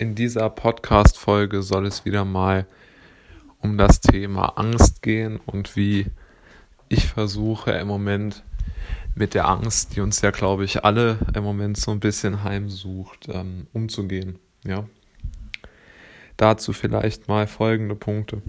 [0.00, 2.66] In dieser Podcast-Folge soll es wieder mal
[3.60, 6.06] um das Thema Angst gehen und wie
[6.88, 8.44] ich versuche im Moment
[9.16, 13.28] mit der Angst, die uns ja, glaube ich, alle im Moment so ein bisschen heimsucht,
[13.28, 14.38] ähm, umzugehen.
[14.64, 14.86] Ja.
[16.36, 18.40] Dazu vielleicht mal folgende Punkte.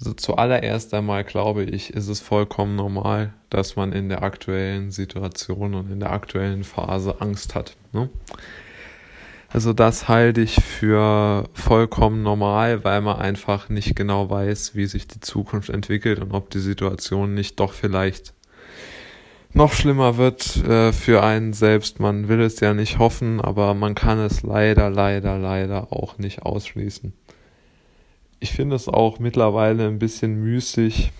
[0.00, 5.76] Also zuallererst einmal glaube ich, ist es vollkommen normal, dass man in der aktuellen Situation
[5.76, 7.76] und in der aktuellen Phase Angst hat.
[7.92, 8.10] Ne?
[9.52, 15.06] Also das halte ich für vollkommen normal, weil man einfach nicht genau weiß, wie sich
[15.06, 18.32] die Zukunft entwickelt und ob die Situation nicht doch vielleicht
[19.52, 22.00] noch schlimmer wird äh, für einen selbst.
[22.00, 26.42] Man will es ja nicht hoffen, aber man kann es leider, leider, leider auch nicht
[26.42, 27.12] ausschließen.
[28.40, 31.12] Ich finde es auch mittlerweile ein bisschen müßig,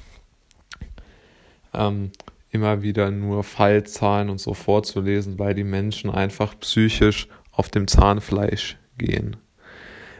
[1.74, 2.10] ähm,
[2.50, 8.78] immer wieder nur Fallzahlen und so vorzulesen, weil die Menschen einfach psychisch auf dem Zahnfleisch
[8.98, 9.36] gehen.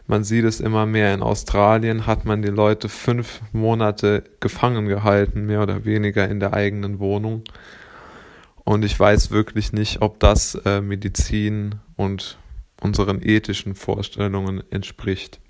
[0.06, 1.14] Man sieht es immer mehr.
[1.14, 6.52] In Australien hat man die Leute fünf Monate gefangen gehalten, mehr oder weniger in der
[6.52, 7.44] eigenen Wohnung.
[8.64, 12.38] Und ich weiß wirklich nicht, ob das äh, Medizin und
[12.80, 15.40] unseren ethischen Vorstellungen entspricht.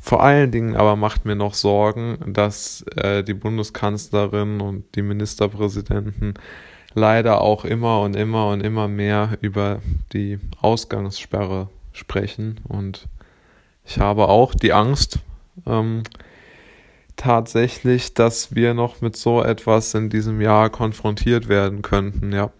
[0.00, 6.34] Vor allen Dingen aber macht mir noch Sorgen, dass äh, die Bundeskanzlerin und die Ministerpräsidenten
[6.98, 9.80] leider auch immer und immer und immer mehr über
[10.12, 12.60] die Ausgangssperre sprechen.
[12.68, 13.06] Und
[13.84, 15.20] ich habe auch die Angst,
[15.66, 16.02] ähm,
[17.16, 22.50] tatsächlich, dass wir noch mit so etwas in diesem Jahr konfrontiert werden könnten, ja.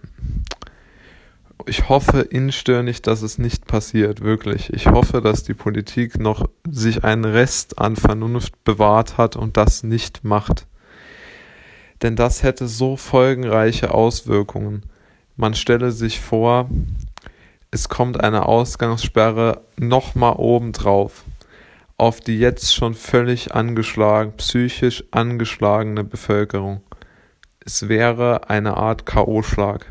[1.67, 4.73] Ich hoffe inständig, dass es nicht passiert, wirklich.
[4.73, 9.83] Ich hoffe, dass die Politik noch sich einen Rest an Vernunft bewahrt hat und das
[9.83, 10.68] nicht macht
[12.03, 14.83] denn das hätte so folgenreiche Auswirkungen.
[15.37, 16.69] Man stelle sich vor,
[17.71, 21.25] es kommt eine Ausgangssperre nochmal obendrauf
[21.99, 26.81] auf die jetzt schon völlig angeschlagen, psychisch angeschlagene Bevölkerung.
[27.59, 29.85] Es wäre eine Art K.O.-Schlag.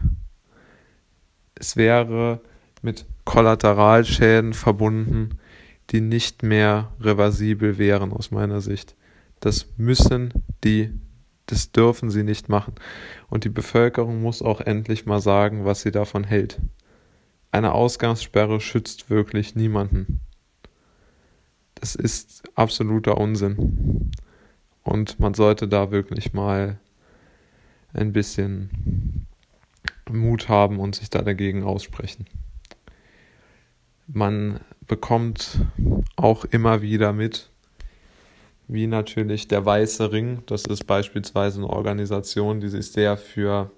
[1.53, 2.39] Es wäre
[2.81, 5.37] mit Kollateralschäden verbunden,
[5.89, 8.95] die nicht mehr reversibel wären aus meiner Sicht.
[9.41, 10.33] Das müssen
[10.63, 10.97] die
[11.47, 12.75] das dürfen sie nicht machen.
[13.29, 16.59] Und die Bevölkerung muss auch endlich mal sagen, was sie davon hält.
[17.51, 20.21] Eine Ausgangssperre schützt wirklich niemanden.
[21.75, 24.11] Das ist absoluter Unsinn.
[24.83, 26.79] Und man sollte da wirklich mal
[27.93, 29.25] ein bisschen
[30.09, 32.25] Mut haben und sich da dagegen aussprechen.
[34.07, 35.65] Man bekommt
[36.15, 37.51] auch immer wieder mit,
[38.67, 40.43] wie natürlich der Weiße Ring.
[40.45, 43.71] Das ist beispielsweise eine Organisation, die sich sehr für,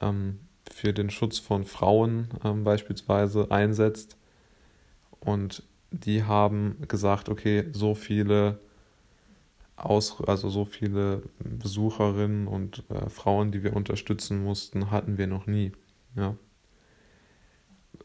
[0.00, 0.40] ähm,
[0.70, 4.16] für den Schutz von Frauen ähm, beispielsweise einsetzt.
[5.20, 8.58] Und die haben gesagt, okay, so viele
[9.76, 15.46] aus, also so viele Besucherinnen und äh, Frauen, die wir unterstützen mussten, hatten wir noch
[15.46, 15.72] nie.
[16.16, 16.36] Ja.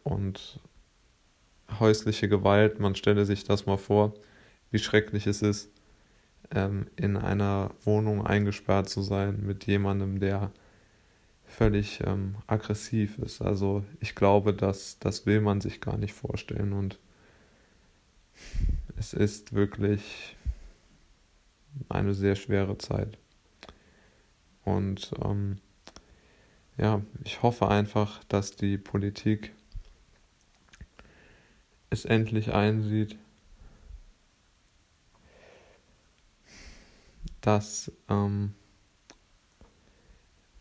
[0.03, 0.59] Und
[1.80, 4.13] häusliche Gewalt, man stelle sich das mal vor,
[4.72, 5.69] wie schrecklich es ist,
[6.52, 10.52] ähm, in einer Wohnung eingesperrt zu sein mit jemandem, der
[11.46, 13.41] völlig ähm, aggressiv ist.
[13.41, 17.00] Also ich glaube, dass das will man sich gar nicht vorstellen und
[18.97, 20.36] es ist wirklich
[21.90, 23.18] eine sehr schwere Zeit.
[24.63, 25.57] Und ähm,
[26.78, 29.53] ja, ich hoffe einfach, dass die Politik
[31.90, 33.18] es endlich einsieht,
[37.42, 38.53] dass ähm,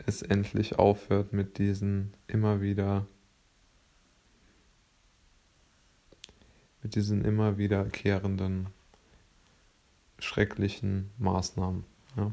[0.05, 3.07] es endlich aufhört mit diesen immer wieder
[6.83, 8.69] mit diesen immer wiederkehrenden
[10.21, 11.85] schrecklichen Maßnahmen.
[12.17, 12.31] Ja.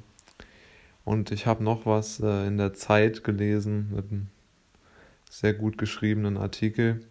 [1.06, 4.28] Und ich habe noch was äh, in der Zeit gelesen mit einem
[5.30, 7.04] sehr gut geschriebenen Artikel.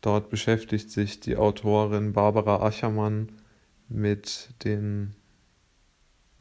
[0.00, 3.30] Dort beschäftigt sich die Autorin Barbara Achermann
[3.88, 5.14] mit den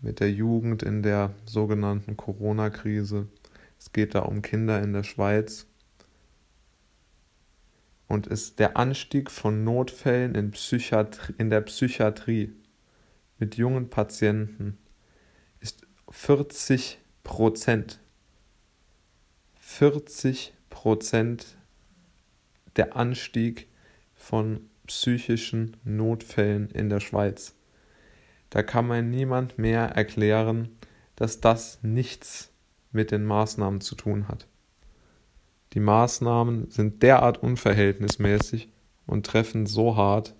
[0.06, 3.28] mit der Jugend in der sogenannten Corona-Krise.
[3.80, 5.66] Es geht da um Kinder in der Schweiz.
[8.08, 10.54] Und ist der Anstieg von Notfällen in,
[11.40, 12.54] in der Psychiatrie
[13.40, 14.78] mit jungen Patienten
[15.60, 18.00] ist 40 Prozent.
[19.60, 21.58] 40 Prozent
[22.76, 23.68] der Anstieg
[24.14, 27.56] von psychischen Notfällen in der Schweiz.
[28.50, 30.70] Da kann mir niemand mehr erklären,
[31.16, 32.52] dass das nichts
[32.92, 34.48] mit den Maßnahmen zu tun hat.
[35.74, 38.70] Die Maßnahmen sind derart unverhältnismäßig
[39.08, 40.36] und treffen so hart,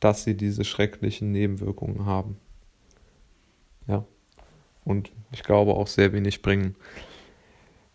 [0.00, 2.36] dass sie diese schrecklichen Nebenwirkungen haben.
[3.86, 4.04] Ja.
[4.84, 6.76] Und ich glaube auch sehr wenig bringen.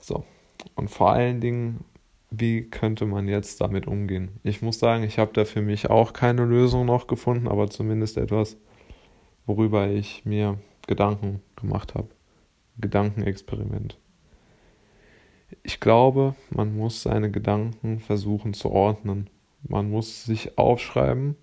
[0.01, 0.25] So.
[0.74, 1.86] Und vor allen Dingen,
[2.31, 4.39] wie könnte man jetzt damit umgehen?
[4.44, 8.18] Ich muss sagen, ich habe da für mich auch keine Lösung noch gefunden, aber zumindest
[8.18, 8.57] etwas,
[9.50, 12.10] worüber ich mir Gedanken gemacht habe.
[12.78, 13.98] Gedankenexperiment.
[15.63, 19.28] Ich glaube, man muss seine Gedanken versuchen zu ordnen.
[19.68, 21.36] Man muss sich aufschreiben,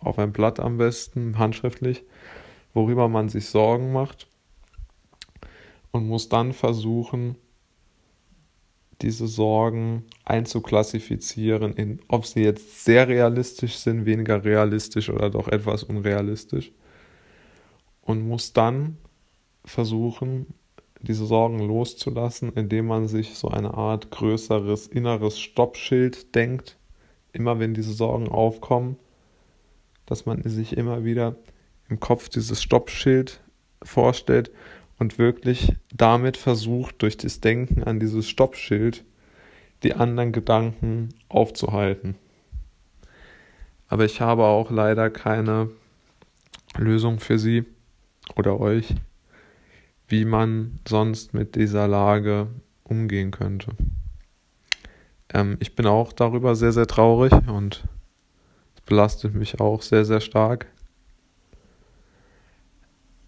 [0.00, 2.02] auf ein Blatt am besten, handschriftlich,
[2.74, 4.26] worüber man sich Sorgen macht
[5.92, 7.36] und muss dann versuchen,
[9.02, 15.84] diese Sorgen einzuklassifizieren, in, ob sie jetzt sehr realistisch sind, weniger realistisch oder doch etwas
[15.84, 16.72] unrealistisch.
[18.02, 18.98] Und muss dann
[19.64, 20.54] versuchen,
[21.00, 26.76] diese Sorgen loszulassen, indem man sich so eine Art größeres inneres Stoppschild denkt,
[27.32, 28.96] immer wenn diese Sorgen aufkommen,
[30.06, 31.36] dass man sich immer wieder
[31.88, 33.40] im Kopf dieses Stoppschild
[33.82, 34.50] vorstellt
[34.98, 39.04] und wirklich damit versucht, durch das Denken an dieses Stoppschild
[39.82, 42.16] die anderen Gedanken aufzuhalten.
[43.88, 45.70] Aber ich habe auch leider keine
[46.76, 47.64] Lösung für Sie
[48.36, 48.94] oder euch
[50.12, 52.48] wie man sonst mit dieser Lage
[52.84, 53.72] umgehen könnte.
[55.32, 57.82] Ähm, ich bin auch darüber sehr, sehr traurig und
[58.74, 60.66] es belastet mich auch sehr, sehr stark.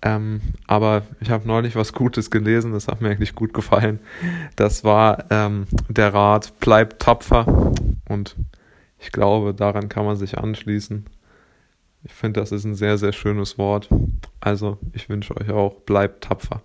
[0.03, 3.99] Ähm, aber ich habe neulich was Gutes gelesen, das hat mir eigentlich gut gefallen.
[4.55, 7.73] Das war ähm, der Rat, bleibt tapfer.
[8.11, 8.37] Und
[8.99, 11.07] ich glaube, daran kann man sich anschließen.
[12.05, 13.89] Ich finde, das ist ein sehr, sehr schönes Wort.
[14.41, 16.63] Also, ich wünsche euch auch, bleibt tapfer.